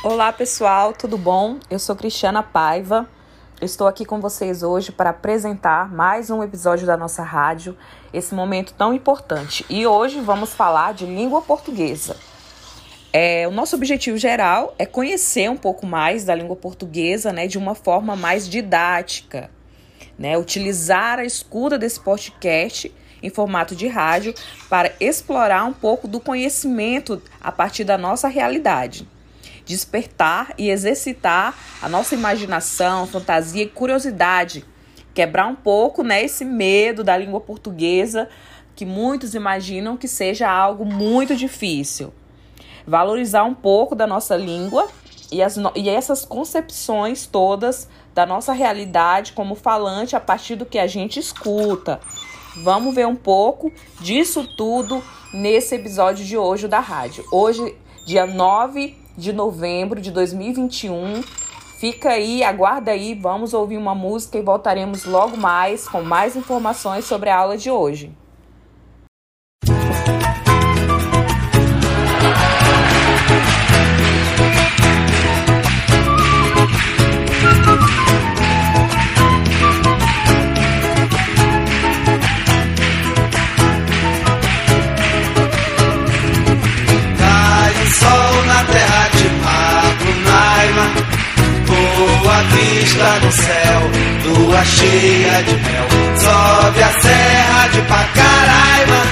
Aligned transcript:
Olá 0.00 0.32
pessoal, 0.32 0.92
tudo 0.92 1.18
bom? 1.18 1.58
Eu 1.68 1.76
sou 1.80 1.96
Cristiana 1.96 2.40
Paiva. 2.40 3.08
estou 3.60 3.88
aqui 3.88 4.04
com 4.04 4.20
vocês 4.20 4.62
hoje 4.62 4.92
para 4.92 5.10
apresentar 5.10 5.92
mais 5.92 6.30
um 6.30 6.40
episódio 6.40 6.86
da 6.86 6.96
nossa 6.96 7.24
rádio, 7.24 7.76
esse 8.12 8.32
momento 8.32 8.72
tão 8.74 8.94
importante. 8.94 9.66
E 9.68 9.88
hoje 9.88 10.20
vamos 10.20 10.54
falar 10.54 10.94
de 10.94 11.04
língua 11.04 11.42
portuguesa. 11.42 12.16
É, 13.12 13.48
o 13.48 13.50
nosso 13.50 13.74
objetivo 13.74 14.16
geral 14.16 14.72
é 14.78 14.86
conhecer 14.86 15.50
um 15.50 15.56
pouco 15.56 15.84
mais 15.84 16.24
da 16.24 16.32
língua 16.32 16.54
portuguesa, 16.54 17.32
né, 17.32 17.48
de 17.48 17.58
uma 17.58 17.74
forma 17.74 18.14
mais 18.14 18.48
didática, 18.48 19.50
né, 20.16 20.38
utilizar 20.38 21.18
a 21.18 21.24
escuta 21.24 21.76
desse 21.76 21.98
podcast 21.98 22.94
em 23.20 23.30
formato 23.30 23.74
de 23.74 23.88
rádio 23.88 24.32
para 24.70 24.92
explorar 25.00 25.64
um 25.64 25.72
pouco 25.72 26.06
do 26.06 26.20
conhecimento 26.20 27.20
a 27.40 27.50
partir 27.50 27.82
da 27.82 27.98
nossa 27.98 28.28
realidade 28.28 29.04
despertar 29.68 30.54
e 30.56 30.70
exercitar 30.70 31.54
a 31.82 31.88
nossa 31.88 32.14
imaginação, 32.14 33.06
fantasia 33.06 33.62
e 33.62 33.68
curiosidade, 33.68 34.64
quebrar 35.12 35.46
um 35.46 35.54
pouco 35.54 36.02
né, 36.02 36.24
esse 36.24 36.42
medo 36.44 37.04
da 37.04 37.16
língua 37.16 37.38
portuguesa 37.38 38.28
que 38.74 38.86
muitos 38.86 39.34
imaginam 39.34 39.96
que 39.96 40.08
seja 40.08 40.48
algo 40.50 40.86
muito 40.86 41.36
difícil. 41.36 42.14
Valorizar 42.86 43.44
um 43.44 43.54
pouco 43.54 43.94
da 43.94 44.06
nossa 44.06 44.36
língua 44.36 44.88
e, 45.30 45.42
as, 45.42 45.58
e 45.74 45.90
essas 45.90 46.24
concepções 46.24 47.26
todas 47.26 47.88
da 48.14 48.24
nossa 48.24 48.54
realidade 48.54 49.32
como 49.32 49.54
falante 49.54 50.16
a 50.16 50.20
partir 50.20 50.56
do 50.56 50.64
que 50.64 50.78
a 50.78 50.86
gente 50.86 51.20
escuta. 51.20 52.00
Vamos 52.62 52.94
ver 52.94 53.06
um 53.06 53.16
pouco 53.16 53.70
disso 54.00 54.48
tudo 54.56 55.04
nesse 55.34 55.74
episódio 55.74 56.24
de 56.24 56.38
hoje 56.38 56.66
da 56.66 56.80
rádio. 56.80 57.22
Hoje, 57.30 57.76
dia 58.06 58.26
9 58.26 58.97
de 59.18 59.32
novembro 59.32 60.00
de 60.00 60.12
2021. 60.12 61.22
Fica 61.76 62.10
aí, 62.10 62.42
aguarda 62.42 62.92
aí, 62.92 63.14
vamos 63.14 63.52
ouvir 63.52 63.76
uma 63.76 63.94
música 63.94 64.38
e 64.38 64.42
voltaremos 64.42 65.04
logo 65.04 65.36
mais 65.36 65.88
com 65.88 66.00
mais 66.02 66.36
informações 66.36 67.04
sobre 67.04 67.28
a 67.28 67.36
aula 67.36 67.58
de 67.58 67.70
hoje. 67.70 68.12
Vista 92.88 93.18
no 93.20 93.32
céu, 93.32 93.80
lua 94.24 94.64
cheia 94.64 95.42
de 95.42 95.56
mel, 95.56 95.86
sobe 96.16 96.82
a 96.82 97.00
serra 97.00 97.68
de 97.68 97.80
Pacaraima, 97.82 99.02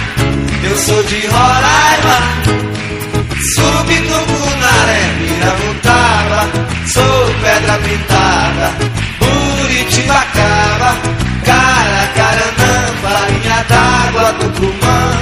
eu 0.65 0.77
sou 0.79 1.03
de 1.03 1.27
Roraima, 1.27 2.19
subi 3.55 3.97
Tucunaré, 3.97 5.03
Miramutaba, 5.21 6.49
sou 6.87 7.35
pedra 7.43 7.79
pintada, 7.79 8.73
Buritibacaba, 9.21 10.97
Caracaranã, 11.45 12.75
farinha 13.03 13.65
d'água, 13.69 14.33
Tucumã, 14.41 15.13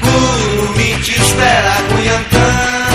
Curumim 0.00 0.98
te 1.02 1.12
espera, 1.12 1.76
Cunhantã. 1.88 2.85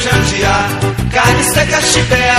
Jandiá 0.00 0.68
Carne 1.12 1.44
seca, 1.44 1.80
chibé, 1.80 2.30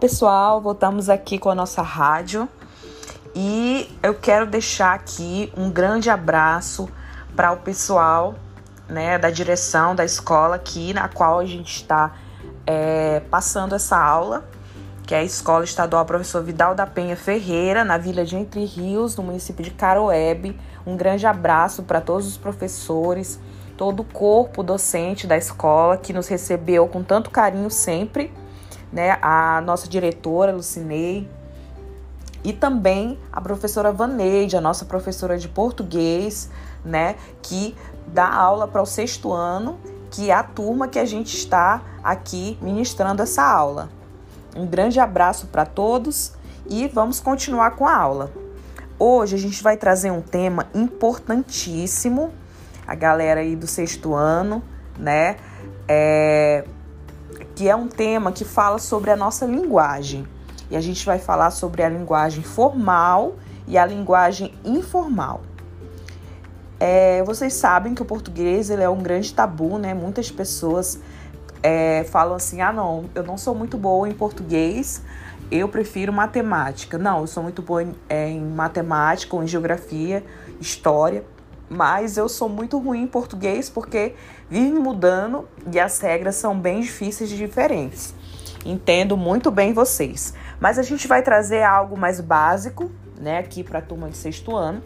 pessoal, 0.00 0.62
voltamos 0.62 1.10
aqui 1.10 1.38
com 1.38 1.50
a 1.50 1.54
nossa 1.54 1.82
rádio 1.82 2.48
e 3.34 3.86
eu 4.02 4.14
quero 4.14 4.46
deixar 4.46 4.94
aqui 4.94 5.52
um 5.54 5.70
grande 5.70 6.08
abraço 6.08 6.88
para 7.36 7.52
o 7.52 7.58
pessoal 7.58 8.34
né, 8.88 9.18
da 9.18 9.28
direção 9.28 9.94
da 9.94 10.02
escola 10.02 10.56
aqui, 10.56 10.94
na 10.94 11.06
qual 11.06 11.38
a 11.38 11.44
gente 11.44 11.76
está 11.76 12.14
é, 12.66 13.20
passando 13.30 13.74
essa 13.74 13.98
aula, 13.98 14.48
que 15.06 15.14
é 15.14 15.18
a 15.18 15.22
Escola 15.22 15.64
Estadual 15.64 16.06
Professor 16.06 16.42
Vidal 16.42 16.74
da 16.74 16.86
Penha 16.86 17.14
Ferreira, 17.14 17.84
na 17.84 17.98
Vila 17.98 18.24
de 18.24 18.36
Entre 18.36 18.64
Rios, 18.64 19.16
no 19.16 19.22
município 19.22 19.62
de 19.62 19.70
Caroebe. 19.70 20.58
Um 20.86 20.96
grande 20.96 21.26
abraço 21.26 21.82
para 21.82 22.00
todos 22.00 22.26
os 22.26 22.38
professores, 22.38 23.38
todo 23.76 24.00
o 24.00 24.04
corpo 24.04 24.62
docente 24.62 25.26
da 25.26 25.36
escola 25.36 25.98
que 25.98 26.14
nos 26.14 26.26
recebeu 26.26 26.88
com 26.88 27.02
tanto 27.02 27.28
carinho 27.28 27.70
sempre, 27.70 28.32
né? 28.92 29.18
A 29.22 29.60
nossa 29.60 29.88
diretora, 29.88 30.52
Lucinei, 30.52 31.28
e 32.42 32.52
também 32.52 33.18
a 33.32 33.40
professora 33.40 33.92
Vaneide, 33.92 34.56
a 34.56 34.60
nossa 34.60 34.84
professora 34.84 35.38
de 35.38 35.48
português, 35.48 36.50
né, 36.84 37.16
que 37.42 37.76
dá 38.06 38.26
aula 38.26 38.66
para 38.66 38.80
o 38.80 38.86
sexto 38.86 39.32
ano, 39.32 39.78
que 40.10 40.30
é 40.30 40.34
a 40.34 40.42
turma 40.42 40.88
que 40.88 40.98
a 40.98 41.04
gente 41.04 41.36
está 41.36 41.82
aqui 42.02 42.58
ministrando 42.60 43.22
essa 43.22 43.42
aula. 43.42 43.90
Um 44.56 44.66
grande 44.66 44.98
abraço 44.98 45.46
para 45.46 45.64
todos 45.64 46.32
e 46.68 46.88
vamos 46.88 47.20
continuar 47.20 47.72
com 47.72 47.86
a 47.86 47.94
aula. 47.94 48.32
hoje 48.98 49.34
a 49.34 49.38
gente 49.38 49.62
vai 49.62 49.76
trazer 49.76 50.10
um 50.10 50.20
tema 50.20 50.66
importantíssimo, 50.74 52.32
a 52.86 52.94
galera 52.94 53.40
aí 53.40 53.56
do 53.56 53.66
sexto 53.66 54.14
ano, 54.14 54.62
né? 54.98 55.36
É, 55.88 56.64
que 57.54 57.68
é 57.68 57.76
um 57.76 57.88
tema 57.88 58.32
que 58.32 58.44
fala 58.44 58.78
sobre 58.78 59.10
a 59.10 59.16
nossa 59.16 59.44
linguagem. 59.46 60.26
E 60.70 60.76
a 60.76 60.80
gente 60.80 61.04
vai 61.04 61.18
falar 61.18 61.50
sobre 61.50 61.82
a 61.82 61.88
linguagem 61.88 62.42
formal 62.42 63.34
e 63.66 63.76
a 63.76 63.84
linguagem 63.84 64.54
informal. 64.64 65.42
É, 66.78 67.22
vocês 67.24 67.52
sabem 67.54 67.94
que 67.94 68.00
o 68.00 68.04
português 68.04 68.70
ele 68.70 68.82
é 68.82 68.88
um 68.88 69.02
grande 69.02 69.34
tabu, 69.34 69.78
né? 69.78 69.92
Muitas 69.92 70.30
pessoas 70.30 70.98
é, 71.62 72.04
falam 72.04 72.36
assim: 72.36 72.60
ah, 72.60 72.72
não, 72.72 73.04
eu 73.14 73.22
não 73.22 73.36
sou 73.36 73.54
muito 73.54 73.76
boa 73.76 74.08
em 74.08 74.12
português, 74.12 75.02
eu 75.50 75.68
prefiro 75.68 76.12
matemática. 76.12 76.96
Não, 76.96 77.20
eu 77.20 77.26
sou 77.26 77.42
muito 77.42 77.60
boa 77.60 77.82
em, 77.82 77.94
é, 78.08 78.28
em 78.28 78.40
matemática, 78.40 79.36
ou 79.36 79.42
em 79.42 79.46
geografia, 79.46 80.24
história, 80.60 81.24
mas 81.68 82.16
eu 82.16 82.28
sou 82.28 82.48
muito 82.48 82.78
ruim 82.78 83.02
em 83.02 83.06
português 83.06 83.68
porque 83.68 84.14
vive 84.50 84.78
mudando 84.78 85.48
e 85.72 85.78
as 85.78 86.00
regras 86.00 86.34
são 86.34 86.58
bem 86.58 86.80
difíceis 86.80 87.30
e 87.30 87.36
diferentes. 87.36 88.14
Entendo 88.64 89.16
muito 89.16 89.50
bem 89.50 89.72
vocês, 89.72 90.34
mas 90.58 90.78
a 90.78 90.82
gente 90.82 91.06
vai 91.06 91.22
trazer 91.22 91.62
algo 91.62 91.96
mais 91.96 92.20
básico, 92.20 92.90
né, 93.18 93.38
aqui 93.38 93.62
para 93.62 93.78
a 93.78 93.82
turma 93.82 94.10
de 94.10 94.16
sexto 94.16 94.54
ano, 94.56 94.82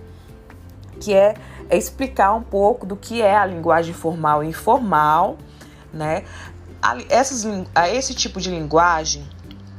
que 1.01 1.13
é, 1.13 1.35
é 1.69 1.77
explicar 1.77 2.35
um 2.35 2.43
pouco 2.43 2.87
do 2.87 2.97
que 2.97 3.21
é 3.21 3.35
a 3.35 3.47
linguagem 3.47 3.95
formal 3.95 4.45
e 4.45 4.49
informal, 4.49 5.39
né? 5.93 6.25
A, 6.81 6.97
essas, 7.09 7.45
a 7.75 7.89
esse 7.89 8.15
tipo 8.15 8.41
de 8.41 8.51
linguagem 8.51 9.27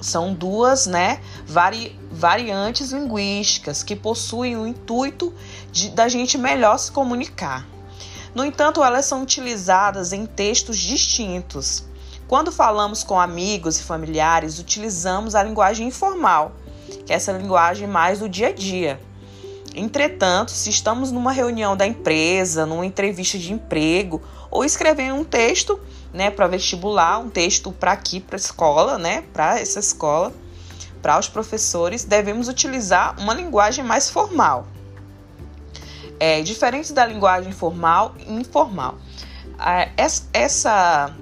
são 0.01 0.33
duas 0.33 0.87
né, 0.87 1.19
vari, 1.45 1.97
variantes 2.11 2.91
linguísticas 2.91 3.83
que 3.83 3.95
possuem 3.95 4.57
o 4.57 4.67
intuito 4.67 5.33
de, 5.71 5.89
da 5.89 6.07
gente 6.07 6.37
melhor 6.37 6.77
se 6.77 6.91
comunicar. 6.91 7.65
No 8.35 8.43
entanto, 8.43 8.83
elas 8.83 9.05
são 9.05 9.23
utilizadas 9.23 10.11
em 10.11 10.25
textos 10.25 10.77
distintos. 10.77 11.85
Quando 12.27 12.51
falamos 12.51 13.01
com 13.01 13.17
amigos 13.17 13.79
e 13.79 13.83
familiares, 13.83 14.59
utilizamos 14.59 15.35
a 15.35 15.41
linguagem 15.41 15.87
informal, 15.87 16.51
que 17.05 17.13
é 17.13 17.15
essa 17.15 17.31
linguagem 17.31 17.87
mais 17.87 18.19
do 18.19 18.27
dia 18.27 18.49
a 18.49 18.51
dia. 18.51 18.99
Entretanto, 19.73 20.51
se 20.51 20.69
estamos 20.69 21.13
numa 21.13 21.31
reunião 21.31 21.77
da 21.77 21.87
empresa, 21.87 22.65
numa 22.65 22.85
entrevista 22.85 23.37
de 23.37 23.53
emprego 23.53 24.21
ou 24.51 24.65
escrevendo 24.65 25.15
um 25.15 25.23
texto, 25.23 25.79
né, 26.11 26.29
para 26.29 26.47
vestibular, 26.47 27.19
um 27.19 27.29
texto 27.29 27.71
para 27.71 27.93
aqui, 27.93 28.19
para 28.19 28.35
a 28.35 28.37
escola, 28.37 28.97
né, 28.97 29.23
para 29.31 29.61
essa 29.61 29.79
escola, 29.79 30.33
para 31.01 31.17
os 31.17 31.29
professores, 31.29 32.03
devemos 32.03 32.49
utilizar 32.49 33.17
uma 33.17 33.33
linguagem 33.33 33.83
mais 33.83 34.09
formal. 34.09 34.67
É, 36.19 36.41
diferente 36.41 36.93
da 36.93 37.05
linguagem 37.05 37.51
formal 37.51 38.15
e 38.25 38.33
informal. 38.33 38.97
Essa, 39.97 40.27
essa, 40.33 41.15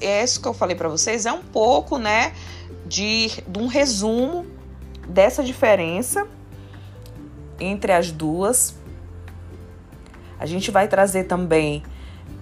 é 0.00 0.24
isso 0.24 0.40
que 0.40 0.48
eu 0.48 0.54
falei 0.54 0.76
para 0.76 0.88
vocês 0.88 1.26
é 1.26 1.32
um 1.32 1.42
pouco, 1.42 1.98
né, 1.98 2.32
de, 2.86 3.28
de 3.46 3.58
um 3.58 3.66
resumo 3.66 4.46
dessa 5.08 5.42
diferença 5.42 6.26
entre 7.58 7.92
as 7.92 8.10
duas. 8.10 8.74
A 10.38 10.46
gente 10.46 10.70
vai 10.70 10.88
trazer 10.88 11.24
também 11.24 11.82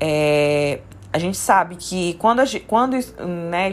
é, 0.01 0.81
a 1.13 1.19
gente 1.19 1.37
sabe 1.37 1.77
que 1.77 2.15
quando, 2.15 2.41
a, 2.41 2.45
quando 2.67 2.95
né, 2.95 3.73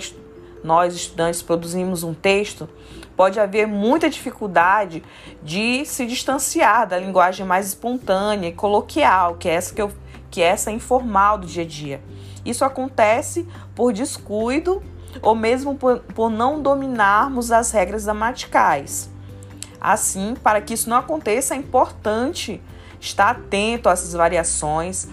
nós, 0.63 0.95
estudantes, 0.95 1.41
produzimos 1.41 2.03
um 2.03 2.13
texto, 2.13 2.67
pode 3.15 3.39
haver 3.39 3.67
muita 3.67 4.09
dificuldade 4.09 5.03
de 5.41 5.85
se 5.85 6.05
distanciar 6.05 6.87
da 6.87 6.99
linguagem 6.99 7.45
mais 7.45 7.67
espontânea 7.67 8.49
e 8.49 8.53
coloquial, 8.53 9.35
que 9.35 9.47
é 9.49 9.53
essa, 9.53 9.73
que 9.73 9.81
eu, 9.81 9.91
que 10.29 10.41
é 10.41 10.47
essa 10.47 10.71
informal 10.71 11.37
do 11.37 11.47
dia 11.47 11.63
a 11.63 11.67
dia. 11.67 12.01
Isso 12.45 12.63
acontece 12.63 13.47
por 13.73 13.93
descuido 13.93 14.83
ou 15.21 15.33
mesmo 15.33 15.75
por, 15.75 15.99
por 15.99 16.29
não 16.29 16.61
dominarmos 16.61 17.51
as 17.51 17.71
regras 17.71 18.05
gramaticais. 18.05 19.09
Assim, 19.79 20.35
para 20.41 20.61
que 20.61 20.73
isso 20.73 20.89
não 20.89 20.97
aconteça, 20.97 21.55
é 21.55 21.57
importante 21.57 22.61
estar 22.99 23.29
atento 23.29 23.87
a 23.87 23.93
essas 23.93 24.13
variações, 24.13 25.07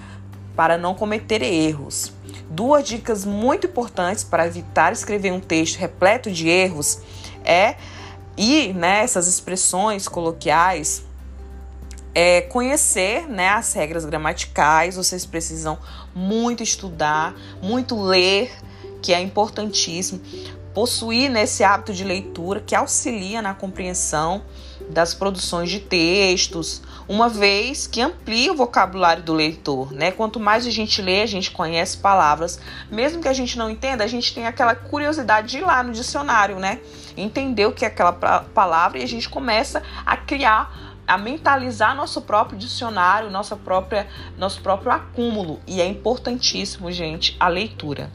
para 0.57 0.77
não 0.77 0.95
cometer 0.95 1.43
erros. 1.43 2.13
Duas 2.49 2.87
dicas 2.87 3.25
muito 3.25 3.67
importantes 3.67 4.23
para 4.23 4.47
evitar 4.47 4.93
escrever 4.93 5.33
um 5.33 5.41
texto 5.41 5.79
repleto 5.79 6.31
de 6.31 6.49
erros 6.49 7.01
é 7.45 7.77
e 8.37 8.73
né, 8.73 9.05
expressões 9.27 10.09
coloquiais 10.09 11.05
é 12.15 12.43
conhecer 12.43 13.27
né, 13.29 13.49
as 13.49 13.73
regras 13.73 14.05
gramaticais. 14.05 14.97
Vocês 14.97 15.25
precisam 15.25 15.79
muito 16.15 16.63
estudar, 16.63 17.35
muito 17.63 18.01
ler, 18.01 18.53
que 19.01 19.13
é 19.13 19.21
importantíssimo. 19.21 20.21
Possuir 20.75 21.31
nesse 21.31 21.63
hábito 21.63 21.93
de 21.93 22.05
leitura 22.05 22.61
que 22.61 22.75
auxilia 22.75 23.43
na 23.43 23.55
compreensão 23.55 24.43
das 24.91 25.15
produções 25.15 25.71
de 25.71 25.81
textos, 25.81 26.83
uma 27.09 27.29
vez 27.29 27.87
que 27.87 28.01
amplia 28.01 28.53
o 28.53 28.57
vocabulário 28.57 29.23
do 29.23 29.33
leitor, 29.33 29.93
né? 29.93 30.11
Quanto 30.11 30.39
mais 30.39 30.67
a 30.67 30.71
gente 30.71 31.03
lê, 31.03 31.23
a 31.23 31.27
gente 31.27 31.51
conhece 31.51 31.99
palavras, 31.99 32.61
mesmo 32.91 33.23
que 33.23 33.29
a 33.29 33.33
gente 33.33 33.59
não 33.59 33.71
entenda, 33.71 34.05
a 34.05 34.07
gente 34.07 34.35
tem 34.35 34.47
aquela 34.47 34.75
curiosidade 34.75 35.49
de 35.49 35.59
ir 35.59 35.63
lá 35.63 35.83
no 35.83 35.93
dicionário, 35.93 36.59
né? 36.59 36.81
Entender 37.17 37.67
o 37.67 37.73
que 37.73 37.85
é 37.85 37.89
aquela 37.89 38.13
palavra 38.13 38.99
e 38.99 39.03
a 39.03 39.09
gente 39.09 39.29
começa 39.29 39.83
a 40.07 40.17
criar 40.17 40.93
a 41.07 41.19
mentalizar 41.19 41.95
nosso 41.97 42.23
próprio 42.23 42.59
dicionário, 42.59 43.31
nossa 43.31 43.57
própria, 43.57 44.07
nosso 44.39 44.61
próprio 44.61 44.93
acúmulo. 44.93 45.61
E 45.67 45.81
é 45.81 45.87
importantíssimo, 45.87 46.91
gente, 46.93 47.37
a 47.39 47.49
leitura. 47.49 48.11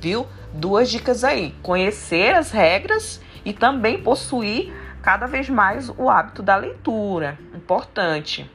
Viu? 0.00 0.26
Duas 0.52 0.90
dicas 0.90 1.24
aí: 1.24 1.54
conhecer 1.62 2.34
as 2.34 2.50
regras 2.50 3.20
e 3.44 3.52
também 3.52 4.02
possuir 4.02 4.72
cada 5.04 5.26
vez 5.26 5.50
mais 5.50 5.90
o 5.90 6.08
hábito 6.08 6.42
da 6.42 6.56
leitura. 6.56 7.38
Importante. 7.54 8.50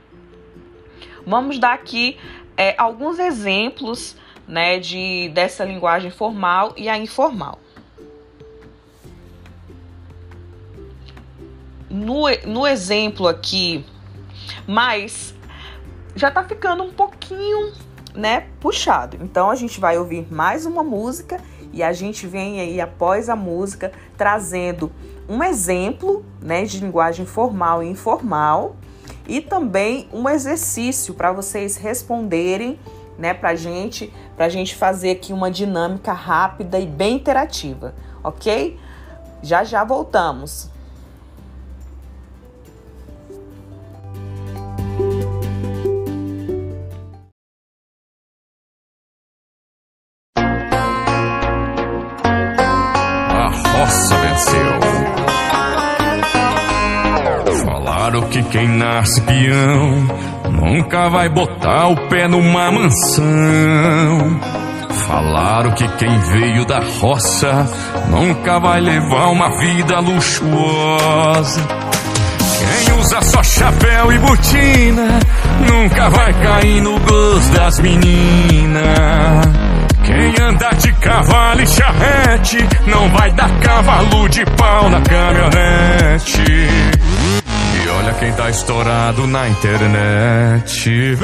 Vamos 1.23 1.59
dar 1.59 1.73
aqui 1.73 2.17
é, 2.57 2.73
alguns 2.75 3.19
exemplos 3.19 4.17
né, 4.47 4.79
de, 4.79 5.29
dessa 5.29 5.63
linguagem 5.63 6.09
formal 6.09 6.73
e 6.75 6.89
a 6.89 6.97
informal. 6.97 7.59
No, 11.87 12.23
no 12.47 12.65
exemplo 12.65 13.27
aqui, 13.27 13.85
mas 14.67 15.35
já 16.15 16.31
tá 16.31 16.43
ficando 16.43 16.81
um 16.81 16.91
pouquinho 16.91 17.73
né, 18.15 18.47
puxado. 18.59 19.17
Então 19.21 19.51
a 19.51 19.55
gente 19.55 19.79
vai 19.79 19.99
ouvir 19.99 20.25
mais 20.33 20.65
uma 20.65 20.81
música 20.81 21.39
e 21.71 21.83
a 21.83 21.93
gente 21.93 22.25
vem 22.25 22.59
aí 22.59 22.81
após 22.81 23.29
a 23.29 23.35
música 23.35 23.91
trazendo 24.17 24.91
um 25.29 25.43
exemplo 25.43 26.25
né, 26.41 26.65
de 26.65 26.79
linguagem 26.79 27.25
formal 27.25 27.83
e 27.83 27.87
informal 27.87 28.75
e 29.27 29.39
também 29.39 30.09
um 30.11 30.27
exercício 30.27 31.13
para 31.13 31.31
vocês 31.31 31.77
responderem 31.77 32.79
né, 33.15 33.33
para 33.33 33.53
gente, 33.53 34.11
a 34.37 34.49
gente 34.49 34.75
fazer 34.75 35.11
aqui 35.11 35.31
uma 35.31 35.51
dinâmica 35.51 36.13
rápida 36.13 36.79
e 36.79 36.87
bem 36.87 37.17
interativa, 37.17 37.93
ok? 38.23 38.79
Já 39.43 39.63
já 39.63 39.83
voltamos. 39.83 40.71
Nasce 58.99 59.21
peão 59.21 60.07
nunca 60.51 61.07
vai 61.07 61.29
botar 61.29 61.87
o 61.87 61.95
pé 62.09 62.27
numa 62.27 62.69
mansão. 62.69 64.41
Falaram 65.07 65.71
que 65.71 65.87
quem 65.87 66.19
veio 66.19 66.65
da 66.65 66.81
roça 66.99 67.65
nunca 68.09 68.59
vai 68.59 68.81
levar 68.81 69.27
uma 69.27 69.49
vida 69.57 70.01
luxuosa. 70.01 71.61
Quem 72.57 72.93
usa 72.99 73.21
só 73.21 73.41
chapéu 73.41 74.11
e 74.11 74.19
botina 74.19 75.19
nunca 75.65 76.09
vai 76.09 76.33
cair 76.33 76.81
no 76.81 76.99
gosto 76.99 77.53
das 77.53 77.79
meninas. 77.79 78.83
Quem 80.03 80.45
anda 80.45 80.71
de 80.71 80.91
cavalo 80.93 81.61
e 81.61 81.67
charrete 81.67 82.57
não 82.85 83.07
vai 83.11 83.31
dar 83.31 83.49
cavalo 83.59 84.27
de 84.27 84.43
pau 84.57 84.89
na 84.89 84.99
caminhonete. 84.99 86.67
Olha 87.99 88.13
quem 88.13 88.31
tá 88.31 88.49
estourado 88.49 89.27
na 89.27 89.49
internet. 89.49 91.17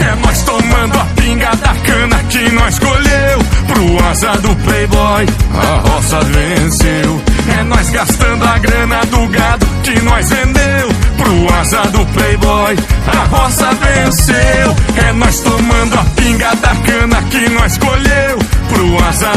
É 0.00 0.14
nós 0.16 0.42
tomando 0.42 0.98
a 0.98 1.04
pinga 1.14 1.50
da 1.54 1.74
cana 1.74 2.24
que 2.24 2.50
nós 2.50 2.78
colheu. 2.80 3.38
Pro 3.68 4.04
asa 4.04 4.32
do 4.40 4.56
playboy, 4.56 5.26
a 5.54 5.88
roça 5.88 6.18
venceu. 6.24 7.22
É 7.56 7.62
nós 7.62 7.88
gastando 7.90 8.44
a 8.44 8.58
grana 8.58 9.00
do 9.06 9.28
gado 9.28 9.64
que 9.84 10.00
nós 10.02 10.28
vendeu 10.28 10.88
pro 11.18 11.54
asa 11.54 11.82
do 11.92 12.04
playboy. 12.06 12.76
A 13.06 13.36
roça 13.36 13.70
venceu, 13.74 14.76
é 15.06 15.12
nós 15.12 15.38
tomando 15.38 15.53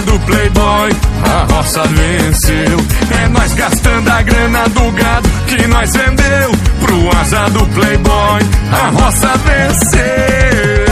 do 0.02 0.20
playboy. 0.20 0.92
A 1.24 1.54
roça 1.54 1.84
venceu, 1.84 2.78
é 3.24 3.28
nós 3.30 3.54
gastando 3.54 4.10
a 4.10 4.22
grana 4.22 4.70
do 4.70 4.92
gado 4.92 5.30
que 5.48 5.68
nós 5.68 5.92
vendeu 5.94 6.52
pro 6.80 7.18
asa 7.20 7.50
do 7.50 7.66
playboy. 7.68 8.42
A 8.72 8.90
roça 8.90 9.38
venceu. 9.38 10.88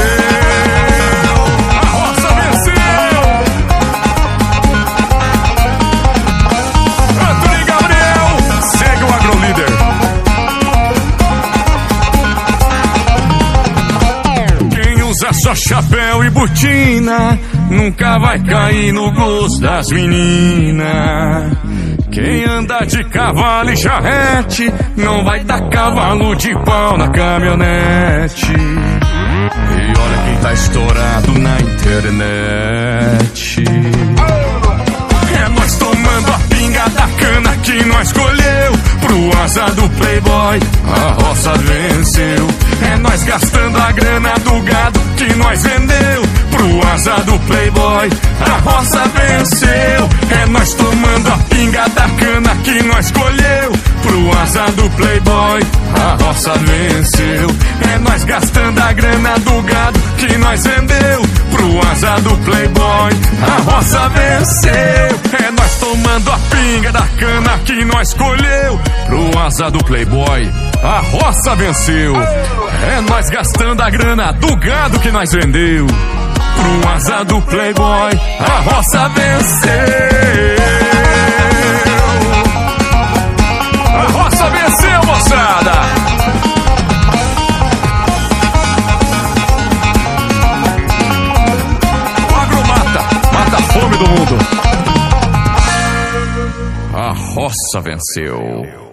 só 15.46 15.54
chapéu 15.54 16.24
e 16.24 16.30
botina 16.32 17.40
nunca 17.70 18.18
vai 18.20 18.40
cair 18.40 18.92
no 18.92 19.12
gosto 19.12 19.62
das 19.62 19.88
meninas. 19.90 21.54
Quem 22.12 22.44
anda 22.46 22.80
de 22.86 23.04
cavalo 23.10 23.72
e 23.72 23.78
charrete 23.78 24.72
não 24.96 25.24
vai 25.24 25.44
dar 25.44 25.70
cavalo 25.70 26.36
de 26.36 26.54
pau 26.64 26.96
na 26.98 27.10
caminhonete. 27.10 28.54
E 28.54 30.00
olha 30.00 30.18
quem 30.26 30.38
tá 30.42 30.54
estourado 30.54 31.32
na 31.40 31.60
internet. 31.60 33.64
É 35.38 35.50
nós 35.50 35.76
tomando 35.76 36.32
a 36.32 36.40
pinga 36.50 36.88
da 36.90 37.08
cana 37.20 37.58
que 37.64 37.84
nós 37.86 38.12
colheu 38.14 38.72
pro 39.02 39.38
asa 39.44 39.66
do 39.72 39.90
playboy. 39.90 40.60
A 40.88 41.12
roça 41.22 41.52
venceu. 41.58 42.48
É 42.94 42.98
nós 42.98 43.24
gastando 43.24 43.78
a 43.78 43.92
grana 43.92 44.34
do 44.40 44.62
gado 44.62 45.00
que 45.18 45.36
nós 45.36 45.62
vendeu 45.64 46.45
pro 46.56 46.88
asa 46.88 47.16
do 47.24 47.38
playboy. 47.40 48.10
A 48.40 48.70
roça 48.70 49.04
venceu. 49.10 50.10
É 50.42 50.46
nós 50.48 50.74
tomando 50.74 51.28
a 51.30 51.38
pinga 51.50 51.90
da 51.90 52.10
cana 52.10 52.56
que 52.64 52.84
nós 52.84 53.12
colheu 53.12 53.72
pro 54.02 54.40
asa 54.40 54.66
do 54.72 54.90
playboy. 54.92 55.62
A 55.94 56.24
roça 56.24 56.54
venceu. 56.54 57.50
É 57.94 57.98
nós 58.00 58.24
gastando 58.24 58.80
a 58.80 58.94
grana 58.94 59.38
do 59.40 59.62
gado 59.64 60.00
que 60.18 60.38
nós 60.38 60.64
vendeu 60.64 61.22
pro 61.52 61.92
asa 61.92 62.22
do 62.22 62.38
playboy. 62.38 63.12
A 63.42 63.72
roça 63.72 64.10
venceu. 64.10 65.36
É 65.46 65.52
nós 65.52 65.80
tomando 65.80 66.32
a 66.32 66.40
pinga 66.40 66.92
da 66.92 67.08
cana 67.20 67.60
que 67.66 67.86
nós 67.86 68.14
colheu 68.14 68.80
pro 69.08 69.40
asa 69.40 69.70
do 69.70 69.84
playboy. 69.84 70.50
A 70.84 71.00
roça 71.00 71.56
venceu. 71.56 72.16
É 72.16 73.02
nós 73.02 73.30
gastando 73.30 73.82
a 73.82 73.90
grana 73.90 74.32
do 74.34 74.56
gado 74.58 75.00
que 75.00 75.12
nós 75.12 75.32
vendeu. 75.32 75.88
Pro 76.56 76.90
asa 76.90 77.24
do 77.26 77.42
playboy, 77.42 78.12
a 78.40 78.60
roça 78.62 79.10
venceu. 79.10 79.72
A 83.94 84.12
roça 84.12 84.50
venceu, 84.50 85.06
moçada. 85.06 85.72
O 92.32 92.36
agro 92.36 92.68
mata, 92.68 93.02
mata 93.34 93.58
fome 93.74 93.98
do 93.98 94.08
mundo. 94.08 94.38
A 96.94 97.14
roça 97.14 97.82
venceu. 97.82 98.85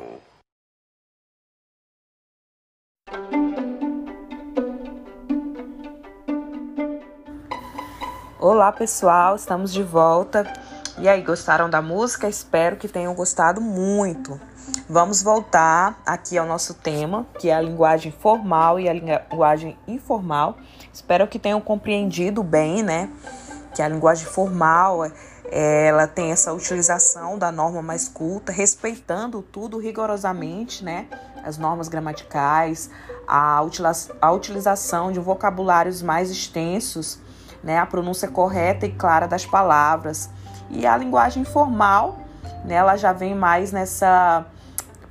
Olá 8.42 8.72
pessoal, 8.72 9.36
estamos 9.36 9.72
de 9.72 9.84
volta. 9.84 10.52
E 10.98 11.08
aí, 11.08 11.22
gostaram 11.22 11.70
da 11.70 11.80
música? 11.80 12.28
Espero 12.28 12.74
que 12.74 12.88
tenham 12.88 13.14
gostado 13.14 13.60
muito. 13.60 14.40
Vamos 14.88 15.22
voltar 15.22 16.02
aqui 16.04 16.36
ao 16.36 16.44
nosso 16.44 16.74
tema, 16.74 17.24
que 17.38 17.50
é 17.50 17.54
a 17.54 17.60
linguagem 17.60 18.10
formal 18.10 18.80
e 18.80 18.88
a 18.88 18.92
linguagem 18.92 19.78
informal. 19.86 20.56
Espero 20.92 21.28
que 21.28 21.38
tenham 21.38 21.60
compreendido 21.60 22.42
bem, 22.42 22.82
né? 22.82 23.08
Que 23.76 23.80
a 23.80 23.86
linguagem 23.86 24.26
formal 24.26 25.08
ela 25.48 26.08
tem 26.08 26.32
essa 26.32 26.52
utilização 26.52 27.38
da 27.38 27.52
norma 27.52 27.80
mais 27.80 28.08
culta, 28.08 28.50
respeitando 28.50 29.40
tudo 29.40 29.78
rigorosamente, 29.78 30.82
né? 30.82 31.06
As 31.44 31.58
normas 31.58 31.86
gramaticais, 31.86 32.90
a, 33.24 33.62
utilização 34.32 35.12
de 35.12 35.20
vocabulários 35.20 36.02
mais 36.02 36.28
extensos 36.28 37.21
né, 37.62 37.78
a 37.78 37.86
pronúncia 37.86 38.28
correta 38.28 38.86
e 38.86 38.92
clara 38.92 39.26
das 39.26 39.46
palavras. 39.46 40.30
E 40.70 40.86
a 40.86 40.96
linguagem 40.96 41.42
informal, 41.42 42.18
né, 42.64 42.74
ela 42.74 42.96
já 42.96 43.12
vem 43.12 43.34
mais 43.34 43.72
nessa 43.72 44.46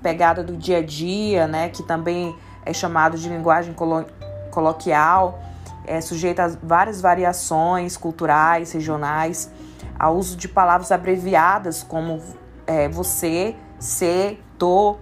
pegada 0.01 0.43
do 0.43 0.57
dia 0.57 0.79
a 0.79 0.83
dia, 0.83 1.47
né, 1.47 1.69
que 1.69 1.83
também 1.83 2.35
é 2.65 2.73
chamado 2.73 3.17
de 3.17 3.29
linguagem 3.29 3.73
colo 3.73 4.05
coloquial, 4.49 5.39
é 5.85 6.01
sujeita 6.01 6.45
a 6.45 6.51
várias 6.61 6.99
variações 6.99 7.95
culturais, 7.95 8.71
regionais, 8.73 9.49
ao 9.97 10.17
uso 10.17 10.35
de 10.35 10.47
palavras 10.47 10.91
abreviadas 10.91 11.83
como 11.83 12.21
é, 12.67 12.89
você, 12.89 13.55
se, 13.79 14.37
tô, 14.57 14.97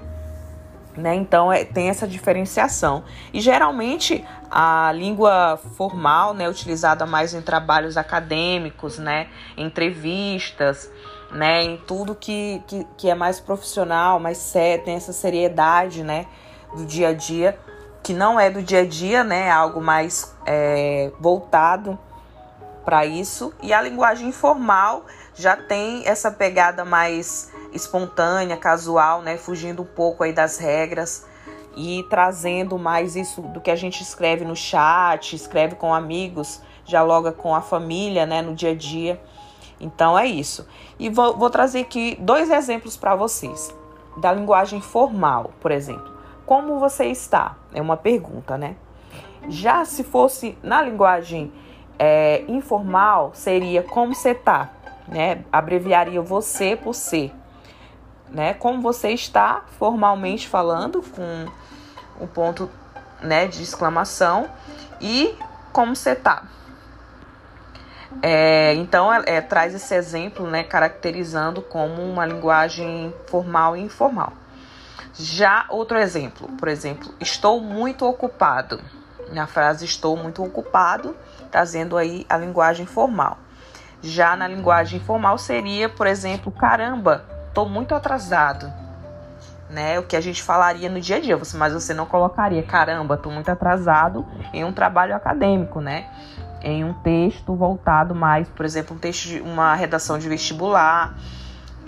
né? 0.99 1.15
Então 1.15 1.51
é, 1.51 1.63
tem 1.63 1.89
essa 1.89 2.07
diferenciação. 2.07 3.03
E 3.33 3.39
geralmente 3.39 4.23
a 4.51 4.91
língua 4.93 5.59
formal, 5.75 6.33
né, 6.33 6.49
utilizada 6.49 7.05
mais 7.05 7.33
em 7.33 7.41
trabalhos 7.41 7.97
acadêmicos, 7.97 8.97
né, 8.97 9.27
entrevistas, 9.55 10.91
né, 11.31 11.63
em 11.63 11.77
tudo 11.77 12.15
que, 12.15 12.61
que, 12.67 12.87
que 12.97 13.09
é 13.09 13.15
mais 13.15 13.39
profissional, 13.39 14.19
mais 14.19 14.37
sério, 14.37 14.85
tem 14.85 14.95
essa 14.95 15.13
seriedade, 15.13 16.03
né, 16.03 16.25
do 16.75 16.85
dia 16.85 17.09
a 17.09 17.13
dia, 17.13 17.57
que 18.03 18.13
não 18.13 18.39
é 18.39 18.49
do 18.49 18.61
dia 18.61 18.81
a 18.81 18.85
dia, 18.85 19.23
né, 19.23 19.47
é 19.47 19.51
algo 19.51 19.81
mais 19.81 20.35
é, 20.45 21.11
voltado 21.19 21.97
para 22.83 23.05
isso. 23.05 23.53
E 23.61 23.71
a 23.71 23.81
linguagem 23.81 24.29
informal 24.29 25.05
já 25.39 25.55
tem 25.55 26.05
essa 26.05 26.29
pegada 26.29 26.83
mais 26.83 27.49
espontânea, 27.71 28.57
casual, 28.57 29.21
né, 29.21 29.37
fugindo 29.37 29.83
um 29.83 29.85
pouco 29.85 30.21
aí 30.21 30.33
das 30.33 30.57
regras 30.57 31.25
e 31.77 32.05
trazendo 32.09 32.77
mais 32.77 33.15
isso 33.15 33.41
do 33.41 33.61
que 33.61 33.71
a 33.71 33.75
gente 33.75 34.03
escreve 34.03 34.43
no 34.43 34.55
chat, 34.55 35.33
escreve 35.33 35.75
com 35.75 35.93
amigos, 35.93 36.61
dialoga 36.83 37.31
com 37.31 37.55
a 37.55 37.61
família, 37.61 38.25
né, 38.25 38.41
no 38.41 38.53
dia 38.53 38.71
a 38.71 38.75
dia. 38.75 39.21
Então 39.79 40.19
é 40.19 40.25
isso. 40.25 40.67
E 40.99 41.09
vou, 41.09 41.37
vou 41.37 41.49
trazer 41.49 41.79
aqui 41.79 42.17
dois 42.19 42.51
exemplos 42.51 42.97
para 42.97 43.15
vocês 43.15 43.73
da 44.17 44.33
linguagem 44.33 44.81
formal, 44.81 45.51
por 45.61 45.71
exemplo. 45.71 46.11
Como 46.45 46.79
você 46.79 47.05
está? 47.05 47.55
É 47.73 47.81
uma 47.81 47.95
pergunta, 47.95 48.57
né? 48.57 48.75
Já 49.47 49.85
se 49.85 50.03
fosse 50.03 50.57
na 50.61 50.81
linguagem 50.81 51.49
é, 51.97 52.43
informal, 52.49 53.31
seria 53.33 53.83
como 53.83 54.13
você 54.13 54.31
está, 54.31 54.69
né? 55.09 55.43
Abreviaria 55.51 56.21
você 56.21 56.75
por 56.75 56.93
ser 56.93 57.33
né? 58.31 58.53
Como 58.53 58.81
você 58.81 59.09
está 59.09 59.63
formalmente 59.77 60.47
falando 60.47 61.01
com 61.01 61.45
o 62.23 62.27
ponto, 62.27 62.69
né, 63.21 63.47
de 63.47 63.63
exclamação 63.63 64.49
e 65.01 65.35
como 65.71 65.95
você 65.95 66.11
está. 66.11 66.43
É, 68.21 68.73
então, 68.75 69.13
é, 69.13 69.39
traz 69.39 69.73
esse 69.73 69.93
exemplo, 69.93 70.47
né, 70.47 70.63
caracterizando 70.63 71.61
como 71.61 72.01
uma 72.01 72.25
linguagem 72.25 73.13
formal 73.27 73.77
e 73.77 73.81
informal. 73.81 74.33
Já 75.13 75.65
outro 75.69 75.97
exemplo, 75.97 76.47
por 76.57 76.67
exemplo, 76.67 77.13
estou 77.19 77.61
muito 77.61 78.05
ocupado. 78.05 78.81
Na 79.31 79.45
frase 79.45 79.85
estou 79.85 80.17
muito 80.17 80.43
ocupado, 80.43 81.15
trazendo 81.51 81.97
aí 81.97 82.25
a 82.27 82.37
linguagem 82.37 82.85
formal. 82.85 83.37
Já 84.01 84.35
na 84.35 84.47
linguagem 84.47 84.99
informal 84.99 85.37
seria, 85.37 85.89
por 85.89 86.07
exemplo, 86.07 86.51
caramba, 86.51 87.25
tô 87.53 87.65
muito 87.65 87.93
atrasado. 87.93 88.71
Né, 89.69 89.99
o 89.99 90.03
que 90.03 90.15
a 90.15 90.21
gente 90.21 90.41
falaria 90.41 90.89
no 90.89 90.99
dia 90.99 91.17
a 91.17 91.19
dia, 91.19 91.37
mas 91.53 91.73
você 91.73 91.93
não 91.93 92.07
colocaria, 92.07 92.63
caramba, 92.63 93.15
tô 93.15 93.29
muito 93.29 93.49
atrasado 93.49 94.25
em 94.51 94.63
um 94.63 94.73
trabalho 94.73 95.15
acadêmico, 95.15 95.79
né? 95.79 96.07
Em 96.63 96.83
um 96.83 96.91
texto 96.91 97.53
voltado 97.53 98.15
mais, 98.15 98.49
por 98.49 98.65
exemplo, 98.65 98.95
um 98.95 98.99
texto 98.99 99.27
de 99.27 99.39
uma 99.41 99.75
redação 99.75 100.17
de 100.17 100.27
vestibular. 100.27 101.13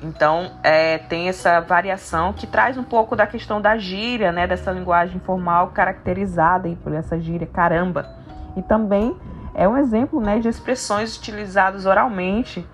Então, 0.03 0.51
é, 0.61 0.99
tem 0.99 1.27
essa 1.27 1.59
variação 1.59 2.33
que 2.33 2.45
traz 2.45 2.77
um 2.77 2.83
pouco 2.83 3.15
da 3.15 3.25
questão 3.25 3.59
da 3.59 3.75
gíria, 3.75 4.31
né? 4.31 4.45
Dessa 4.45 4.71
linguagem 4.71 5.19
formal 5.19 5.69
caracterizada 5.69 6.67
aí 6.67 6.75
por 6.75 6.93
essa 6.93 7.19
gíria, 7.19 7.47
caramba. 7.47 8.07
E 8.55 8.61
também 8.61 9.17
é 9.53 9.67
um 9.67 9.77
exemplo, 9.77 10.19
né, 10.19 10.39
de 10.39 10.47
expressões 10.47 11.17
utilizadas 11.17 11.85
oralmente 11.85 12.67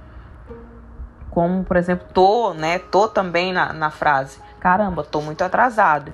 como, 1.37 1.63
por 1.63 1.77
exemplo, 1.77 2.07
tô, 2.11 2.51
né? 2.55 2.79
Tô 2.79 3.07
também 3.07 3.53
na, 3.53 3.71
na 3.71 3.91
frase. 3.91 4.39
caramba, 4.59 5.03
tô 5.03 5.21
muito 5.21 5.43
atrasado. 5.43 6.11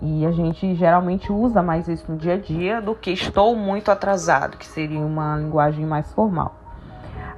E 0.00 0.24
a 0.24 0.30
gente 0.30 0.72
geralmente 0.76 1.32
usa 1.32 1.60
mais 1.60 1.88
isso 1.88 2.04
no 2.08 2.16
dia 2.16 2.34
a 2.34 2.38
dia 2.38 2.80
do 2.80 2.94
que 2.94 3.10
estou 3.10 3.56
muito 3.56 3.90
atrasado, 3.90 4.56
que 4.56 4.64
seria 4.64 5.00
uma 5.00 5.36
linguagem 5.36 5.84
mais 5.84 6.12
formal. 6.12 6.54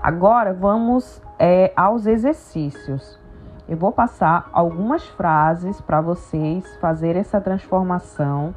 Agora 0.03 0.53
vamos 0.53 1.23
é, 1.39 1.73
aos 1.75 2.05
exercícios. 2.05 3.19
Eu 3.67 3.79
vou 3.79 3.91
passar 3.91 4.51
algumas 4.53 5.03
frases 5.03 5.81
para 5.81 6.03
vocês 6.03 6.77
fazer 6.77 7.17
essa 7.17 7.41
transformação 7.41 8.55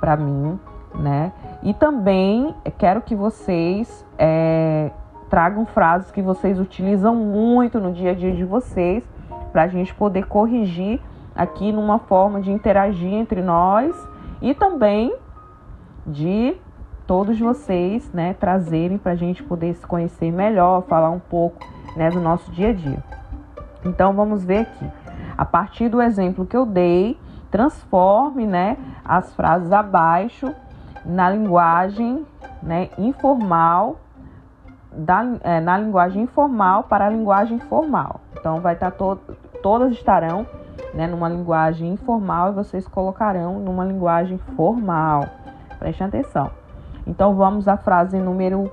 para 0.00 0.16
mim, 0.16 0.58
né? 0.94 1.30
E 1.62 1.74
também 1.74 2.54
quero 2.78 3.00
que 3.00 3.14
vocês 3.14 4.06
é, 4.18 4.90
tragam 5.28 5.66
frases 5.66 6.10
que 6.10 6.22
vocês 6.22 6.58
utilizam 6.58 7.14
muito 7.14 7.80
no 7.80 7.92
dia 7.92 8.12
a 8.12 8.14
dia 8.14 8.32
de 8.32 8.44
vocês, 8.44 9.04
para 9.52 9.62
a 9.62 9.68
gente 9.68 9.94
poder 9.94 10.26
corrigir 10.26 11.00
aqui 11.34 11.72
numa 11.72 11.98
forma 11.98 12.40
de 12.40 12.50
interagir 12.50 13.12
entre 13.12 13.40
nós 13.42 13.96
e 14.40 14.54
também 14.54 15.14
de 16.06 16.56
todos 17.06 17.38
vocês, 17.38 18.10
né, 18.12 18.34
trazerem 18.34 18.98
para 18.98 19.12
a 19.12 19.16
gente 19.16 19.42
poder 19.42 19.74
se 19.74 19.86
conhecer 19.86 20.30
melhor, 20.32 20.82
falar 20.82 21.10
um 21.10 21.18
pouco, 21.18 21.58
né, 21.96 22.10
do 22.10 22.20
nosso 22.20 22.50
dia 22.50 22.70
a 22.70 22.72
dia. 22.72 23.02
Então 23.84 24.12
vamos 24.12 24.44
ver 24.44 24.58
aqui. 24.58 24.86
A 25.38 25.44
partir 25.44 25.88
do 25.88 26.02
exemplo 26.02 26.44
que 26.44 26.56
eu 26.56 26.66
dei, 26.66 27.18
transforme, 27.50 28.46
né, 28.46 28.76
as 29.04 29.34
frases 29.34 29.70
abaixo 29.72 30.52
na 31.06 31.30
linguagem, 31.30 32.26
né, 32.62 32.90
informal, 32.98 33.96
da, 34.92 35.24
é, 35.42 35.60
na 35.60 35.78
linguagem 35.78 36.22
informal 36.22 36.84
para 36.84 37.06
a 37.06 37.10
linguagem 37.10 37.58
formal. 37.60 38.20
Então 38.38 38.60
vai 38.60 38.74
estar 38.74 38.90
tá 38.90 38.96
to 38.96 39.18
todas 39.62 39.92
estarão 39.92 40.46
né, 40.94 41.06
numa 41.06 41.28
linguagem 41.28 41.92
informal 41.92 42.50
e 42.50 42.54
vocês 42.54 42.86
colocarão 42.86 43.58
numa 43.58 43.84
linguagem 43.84 44.38
formal. 44.56 45.26
Preste 45.78 46.02
atenção. 46.02 46.50
Então 47.06 47.34
vamos 47.34 47.68
à 47.68 47.76
frase 47.76 48.18
número 48.18 48.70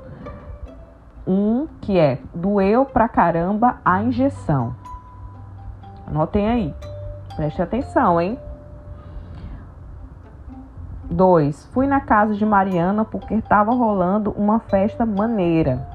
1, 1.28 1.34
um, 1.34 1.68
que 1.82 2.00
é: 2.00 2.20
doeu 2.34 2.86
pra 2.86 3.08
caramba 3.08 3.78
a 3.84 4.02
injeção. 4.02 4.76
Anotem 6.08 6.50
aí. 6.50 6.76
Preste 7.36 7.62
atenção, 7.62 8.20
hein? 8.20 8.38
2. 11.10 11.66
Fui 11.68 11.88
na 11.88 12.02
casa 12.02 12.34
de 12.34 12.46
Mariana 12.46 13.06
porque 13.06 13.36
estava 13.36 13.72
rolando 13.74 14.32
uma 14.32 14.60
festa 14.60 15.06
maneira. 15.06 15.88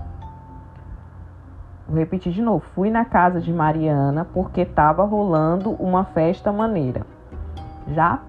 Vou 1.89 1.99
repetir 1.99 2.33
de 2.33 2.43
novo. 2.43 2.65
Fui 2.75 2.91
na 2.91 3.05
casa 3.05 3.41
de 3.41 3.53
Mariana 3.53 4.27
porque 4.33 4.61
estava 4.61 5.05
rolando 5.05 5.71
uma 5.73 6.05
festa 6.05 6.53
maneira. 6.53 7.07
Já? 7.89 8.21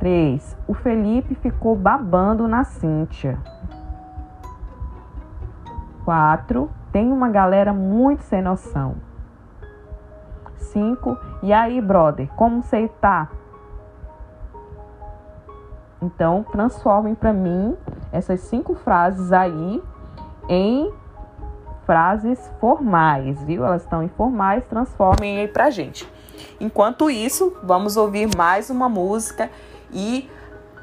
3. 0.00 0.56
O 0.66 0.74
Felipe 0.74 1.34
ficou 1.34 1.76
babando 1.76 2.48
na 2.48 2.64
Cíntia. 2.64 3.38
4. 6.04 6.68
Tem 6.90 7.12
uma 7.12 7.28
galera 7.28 7.72
muito 7.72 8.22
sem 8.22 8.42
noção. 8.42 8.96
5. 10.56 11.16
E 11.42 11.52
aí, 11.52 11.80
brother, 11.80 12.28
como 12.34 12.62
você 12.62 12.88
tá? 13.00 13.28
Então, 16.02 16.44
transformem 16.50 17.14
para 17.14 17.32
mim 17.32 17.76
essas 18.12 18.40
cinco 18.40 18.74
frases 18.74 19.32
aí 19.32 19.82
em 20.48 20.92
frases 21.84 22.38
formais, 22.60 23.42
viu? 23.42 23.64
Elas 23.64 23.82
estão 23.82 24.02
informais, 24.02 24.64
transformem 24.66 25.38
aí 25.38 25.48
pra 25.48 25.70
gente. 25.70 26.10
Enquanto 26.60 27.10
isso, 27.10 27.56
vamos 27.62 27.96
ouvir 27.96 28.34
mais 28.36 28.70
uma 28.70 28.88
música 28.88 29.50
e 29.92 30.30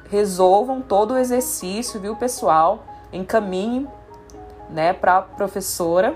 resolvam 0.09 0.81
todo 0.81 1.13
o 1.13 1.17
exercício, 1.17 1.99
viu, 1.99 2.15
pessoal? 2.15 2.83
Encaminhe, 3.11 3.87
né, 4.69 4.93
para 4.93 5.21
professora 5.21 6.15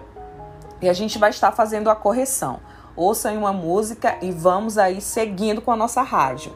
e 0.81 0.89
a 0.89 0.93
gente 0.93 1.17
vai 1.17 1.29
estar 1.29 1.51
fazendo 1.51 1.89
a 1.89 1.95
correção. 1.95 2.59
Ouçam 2.95 3.37
uma 3.37 3.53
música 3.53 4.17
e 4.21 4.31
vamos 4.31 4.77
aí 4.77 4.99
seguindo 4.99 5.61
com 5.61 5.71
a 5.71 5.75
nossa 5.75 6.01
rádio. 6.01 6.51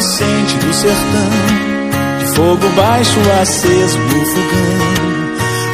Inocente 0.00 0.56
do 0.56 0.72
sertão. 0.72 1.30
De 2.18 2.26
fogo 2.34 2.68
baixo 2.70 3.20
aceso 3.40 3.98
no 3.98 4.26
fogão. 4.26 4.80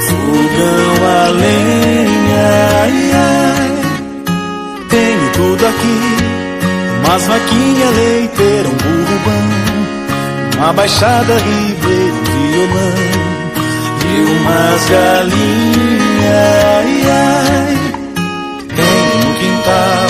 Fogão 0.08 1.06
a 1.06 1.28
lenha, 1.28 2.46
ai, 2.82 3.12
ai. 3.14 3.70
Tenho 4.90 5.32
tudo 5.32 5.66
aqui. 5.66 6.00
Umas 7.04 7.26
vaquinha 7.26 7.90
leiteira, 7.90 8.68
um 8.68 8.72
burro 8.72 9.18
bom. 9.24 10.58
Uma 10.58 10.72
baixada 10.72 11.34
ribeira, 11.34 12.12
um 12.12 12.24
violão. 12.50 13.16
E 14.02 14.22
umas 14.40 14.90
galinhas, 14.90 16.34
ai, 16.74 17.02
ai. 17.10 17.76
Tenho 18.74 19.14
no 19.24 19.34
quintal 19.38 20.08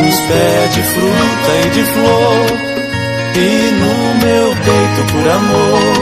uns 0.00 0.20
pés 0.20 0.74
de 0.74 0.82
fruta 0.82 1.52
e 1.64 1.70
de 1.70 1.84
flor. 1.84 2.77
E 3.34 3.70
no 3.80 3.94
meu 4.26 4.48
peito, 4.64 5.02
por 5.12 5.26
amor, 5.30 5.96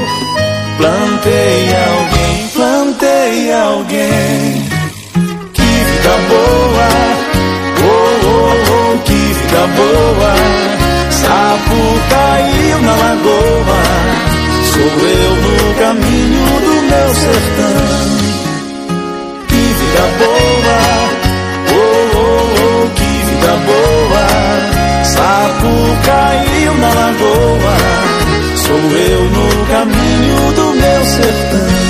plantei 0.78 1.74
alguém, 1.88 2.48
plantei 2.54 3.52
alguém. 3.52 4.68
Que 5.52 5.62
vida 5.62 6.14
boa, 6.28 6.88
oh, 7.82 8.26
oh, 8.26 8.54
oh, 8.72 8.98
que 9.04 9.12
vida 9.12 9.62
boa. 9.76 10.34
Sapo 11.10 11.78
caiu 12.10 12.78
na 12.82 12.94
lagoa, 12.96 13.82
sou 14.72 15.08
eu 15.08 15.32
no 15.36 15.74
caminho 15.74 16.46
do 16.60 16.74
meu 16.82 17.14
sertão. 17.14 17.86
Que 19.48 19.56
vida 19.56 20.04
boa 20.18 20.96
vida 23.36 23.56
boa. 23.66 25.04
Sapo 25.04 25.72
caiu. 26.04 26.65
Sou 28.66 28.76
eu 28.76 29.22
no 29.24 29.66
caminho 29.66 30.52
do 30.54 30.74
meu 30.74 31.04
sertão. 31.04 31.86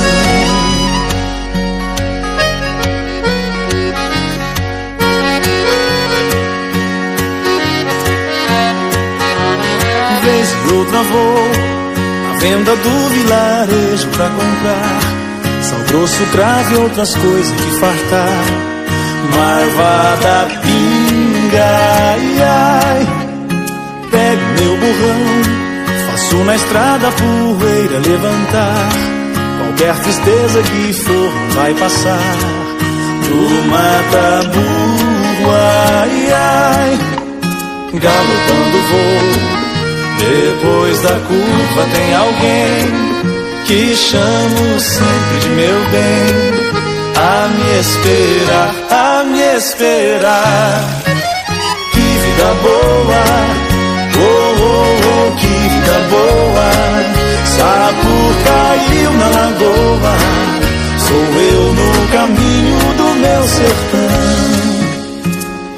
Vez 10.23 10.49
outra 10.73 11.03
vou 11.03 11.51
à 12.31 12.39
venda 12.39 12.77
do 12.77 13.09
vilarejo 13.11 14.09
pra 14.09 14.29
comprar 14.29 15.17
sal 15.67 15.81
grosso, 15.89 16.25
cravo 16.33 16.73
e 16.73 16.77
outras 16.77 17.15
coisas 17.17 17.51
que 17.51 17.71
fartar. 17.81 18.45
Marvada 19.35 20.49
pinga 20.63 21.96
faço 26.27 26.37
na 26.45 26.57
estrada 26.57 27.09
poeira 27.13 27.99
levantar. 27.99 28.89
Qualquer 29.59 29.95
tristeza 30.01 30.63
que 30.63 30.93
for 30.93 31.33
vai 31.55 31.75
passar. 31.75 32.37
Do 33.29 33.69
mata 33.69 34.49
burro, 34.49 35.53
ai, 35.53 36.33
ai. 36.33 36.99
Galopando 37.95 38.79
vou, 38.91 39.23
depois 40.19 41.01
da 41.03 41.15
curva 41.21 41.87
tem 41.95 42.15
alguém 42.15 43.65
que 43.65 43.97
chamo 43.97 44.81
sempre 44.81 45.39
de 45.41 45.49
meu 45.51 45.81
bem. 45.91 46.67
A 47.19 47.49
me 47.49 47.81
esperar, 47.81 48.75
a 48.91 49.25
me 49.25 49.57
esperar 49.57 50.85
vida 51.95 52.55
boa, 52.63 53.76
vida 55.87 55.99
boa. 56.11 56.71
Sapo 57.57 58.15
caiu 58.45 59.11
na 59.13 59.29
lagoa, 59.29 60.15
sou 60.99 61.27
eu 61.41 61.63
no 61.75 62.09
caminho 62.09 62.79
do 62.97 63.09
meu 63.21 63.43
sertão. 63.49 64.11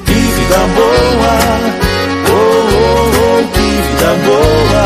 Que 0.06 0.14
vida 0.14 0.60
boa, 0.76 1.34
oh, 2.30 2.34
oh, 2.34 3.10
oh, 3.20 3.48
que 3.52 3.68
vida 3.88 4.10
boa. 4.24 4.84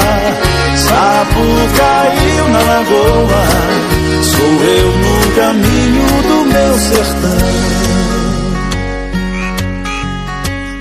Sapo 0.77 1.45
caiu 1.79 2.45
na 2.49 2.61
lagoa, 2.61 3.45
sou 4.23 4.55
eu 4.65 4.89
no 5.03 5.15
caminho 5.37 6.09
do 6.29 6.39
meu 6.53 6.75
sertão. 6.79 7.53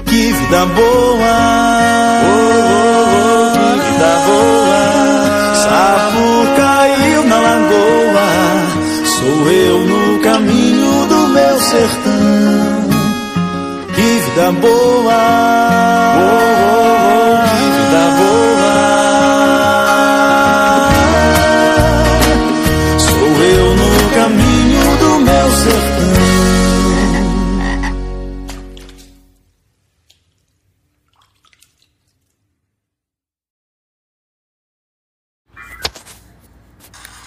Que 0.06 0.22
vida 0.34 0.66
boa. 0.66 1.61
Vida 14.42 14.52
boa, 14.54 15.22
vida 17.46 18.04
boa. 18.18 18.74
Sou 22.98 23.28
eu 23.44 23.76
no 23.76 23.92
caminho 24.16 24.98
do 24.98 25.20
meu 25.20 25.52
sertão. 25.52 26.12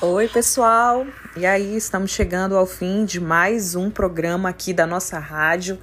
Oi, 0.00 0.26
pessoal! 0.28 1.06
E 1.36 1.46
aí, 1.46 1.76
estamos 1.76 2.10
chegando 2.10 2.56
ao 2.56 2.66
fim 2.66 3.04
de 3.04 3.20
mais 3.20 3.76
um 3.76 3.88
programa 3.88 4.48
aqui 4.48 4.72
da 4.72 4.84
nossa 4.84 5.20
rádio. 5.20 5.78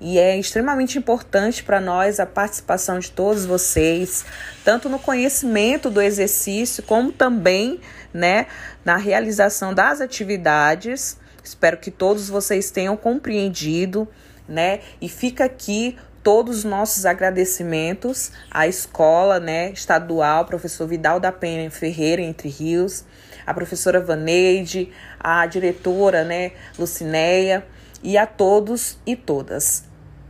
E 0.00 0.18
é 0.18 0.38
extremamente 0.38 0.98
importante 0.98 1.62
para 1.62 1.80
nós 1.80 2.20
a 2.20 2.26
participação 2.26 2.98
de 2.98 3.10
todos 3.10 3.46
vocês, 3.46 4.24
tanto 4.62 4.88
no 4.88 4.98
conhecimento 4.98 5.88
do 5.88 6.02
exercício, 6.02 6.82
como 6.82 7.10
também 7.10 7.80
né, 8.12 8.46
na 8.84 8.96
realização 8.96 9.72
das 9.72 10.00
atividades. 10.00 11.16
Espero 11.42 11.78
que 11.78 11.90
todos 11.90 12.28
vocês 12.28 12.70
tenham 12.70 12.96
compreendido, 12.96 14.06
né? 14.48 14.80
E 15.00 15.08
fica 15.08 15.44
aqui 15.44 15.96
todos 16.22 16.58
os 16.58 16.64
nossos 16.64 17.06
agradecimentos 17.06 18.32
à 18.50 18.66
escola, 18.66 19.38
né, 19.38 19.70
estadual, 19.70 20.44
professor 20.44 20.88
Vidal 20.88 21.20
da 21.20 21.30
Penha 21.30 21.70
Ferreira, 21.70 22.20
Entre 22.20 22.48
Rios, 22.48 23.04
a 23.46 23.54
professora 23.54 24.00
Vaneide, 24.00 24.92
a 25.20 25.46
diretora, 25.46 26.24
né, 26.24 26.50
Lucinéia, 26.76 27.64
e 28.02 28.18
a 28.18 28.26
todos 28.26 28.98
e 29.06 29.14
todas. 29.14 29.85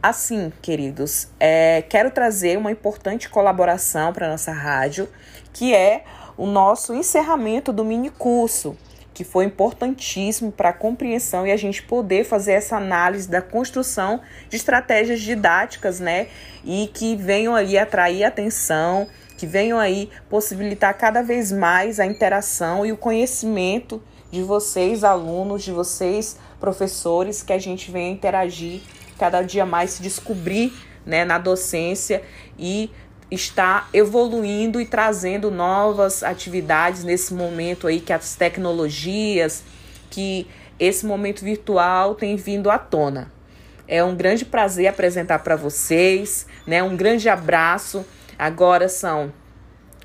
Assim, 0.09 0.53
queridos, 0.63 1.27
é, 1.41 1.83
quero 1.83 2.13
trazer 2.13 2.57
uma 2.57 2.71
importante 2.71 3.29
colaboração 3.29 4.13
para 4.13 4.31
nossa 4.31 4.53
rádio, 4.53 5.09
que 5.53 5.75
é 5.75 6.05
o 6.37 6.47
nosso 6.47 6.95
encerramento 6.95 7.73
do 7.73 7.85
mini 7.85 8.09
curso, 8.09 8.77
que 9.13 9.25
foi 9.25 9.47
importantíssimo 9.47 10.53
para 10.53 10.69
a 10.69 10.73
compreensão 10.73 11.45
e 11.45 11.51
a 11.51 11.57
gente 11.57 11.83
poder 11.83 12.23
fazer 12.23 12.53
essa 12.53 12.77
análise 12.77 13.29
da 13.29 13.43
construção 13.43 14.21
de 14.49 14.55
estratégias 14.55 15.21
didáticas, 15.21 15.99
né? 15.99 16.29
E 16.65 16.89
que 16.95 17.17
venham 17.17 17.57
ali 17.57 17.77
atrair 17.77 18.23
atenção, 18.23 19.09
que 19.37 19.45
venham 19.45 19.77
aí 19.77 20.09
possibilitar 20.31 20.97
cada 20.97 21.21
vez 21.21 21.51
mais 21.51 21.99
a 21.99 22.07
interação 22.07 22.87
e 22.87 22.93
o 22.93 22.97
conhecimento 22.97 24.01
de 24.31 24.45
vocês, 24.45 25.03
alunos, 25.03 25.65
de 25.65 25.73
vocês, 25.73 26.37
professores, 26.61 27.43
que 27.43 27.53
a 27.53 27.59
gente 27.59 27.91
venha 27.91 28.13
interagir 28.13 28.83
cada 29.19 29.43
dia 29.43 29.67
mais, 29.67 29.93
se 29.93 30.03
descobrir 30.03 30.73
né, 31.05 31.25
na 31.25 31.39
docência 31.39 32.23
e 32.59 32.91
está 33.31 33.89
evoluindo 33.93 34.81
e 34.81 34.87
trazendo 34.87 35.51
novas 35.51 36.23
atividades 36.23 37.03
nesse 37.03 37.35
momento 37.35 37.87
aí 37.87 38.01
que 38.01 38.13
as 38.13 38.37
tecnologias, 38.37 39.65
que 40.11 40.47
esse 40.79 41.05
momento 41.07 41.43
virtual 41.43 42.15
tem 42.15 42.37
vindo 42.37 42.71
à 42.71 42.79
tona. 42.79 43.33
É 43.89 44.03
um 44.03 44.17
grande 44.17 44.45
prazer 44.45 44.89
apresentar 44.89 45.41
para 45.41 45.57
vocês, 45.57 46.47
né? 46.67 46.83
Um 46.83 46.97
grande 46.97 47.29
abraço. 47.29 48.05
Agora 48.39 48.89
são 48.89 49.33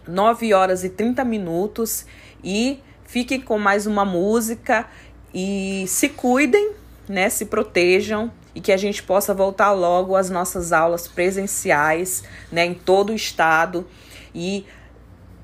9 0.08 0.54
horas 0.54 0.84
e 0.84 0.89
30 0.89 1.26
minutos 1.26 2.06
e 2.43 2.80
fiquem 3.06 3.41
com 3.41 3.58
mais 3.58 3.88
uma 3.88 4.06
música 4.06 4.88
e 5.34 5.86
se 5.88 6.10
cuidem, 6.10 6.74
né? 7.10 7.30
Se 7.30 7.45
protejam 7.45 8.32
e 8.53 8.61
que 8.61 8.71
a 8.71 8.77
gente 8.77 9.01
possa 9.03 9.33
voltar 9.33 9.71
logo 9.71 10.15
às 10.15 10.29
nossas 10.29 10.71
aulas 10.71 11.07
presenciais, 11.07 12.23
né, 12.51 12.65
em 12.65 12.73
todo 12.73 13.11
o 13.11 13.15
estado 13.15 13.87
e 14.33 14.65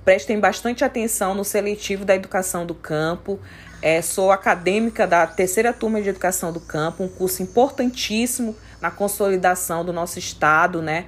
prestem 0.04 0.40
bastante 0.40 0.84
atenção 0.84 1.36
no 1.36 1.44
seletivo 1.44 2.06
da 2.06 2.16
educação 2.16 2.66
do 2.66 2.74
campo. 2.74 3.40
É, 3.82 4.02
sou 4.02 4.32
acadêmica 4.32 5.06
da 5.06 5.28
terceira 5.28 5.72
turma 5.72 6.02
de 6.02 6.10
educação 6.10 6.52
do 6.52 6.60
campo, 6.60 7.04
um 7.04 7.08
curso 7.08 7.44
importantíssimo 7.44 8.56
na 8.82 8.90
consolidação 8.90 9.86
do 9.86 9.94
nosso 9.94 10.18
estado, 10.18 10.82
né? 10.82 11.06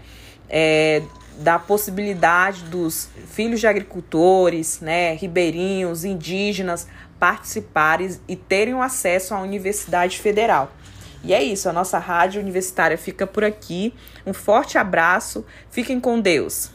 É, 0.49 1.01
da 1.39 1.57
possibilidade 1.57 2.63
dos 2.63 3.09
filhos 3.31 3.62
de 3.62 3.67
agricultores, 3.67 4.81
né, 4.81 5.13
ribeirinhos, 5.13 6.03
indígenas 6.03 6.85
participarem 7.17 8.19
e 8.27 8.35
terem 8.35 8.73
acesso 8.81 9.33
à 9.33 9.41
Universidade 9.41 10.19
Federal. 10.19 10.71
E 11.23 11.34
é 11.34 11.43
isso, 11.43 11.67
a 11.67 11.73
nossa 11.73 11.99
rádio 11.99 12.41
universitária 12.41 12.97
fica 12.97 13.27
por 13.27 13.43
aqui. 13.43 13.93
Um 14.25 14.34
forte 14.34 14.77
abraço, 14.77 15.45
fiquem 15.69 15.99
com 15.99 16.19
Deus. 16.19 16.71